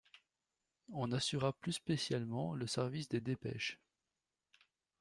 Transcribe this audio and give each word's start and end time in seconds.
On 0.93 1.11
assura 1.11 1.53
plus 1.53 1.73
spécialement 1.73 2.55
le 2.55 2.65
service 2.65 3.07
des 3.07 3.21
dépêches. 3.21 3.77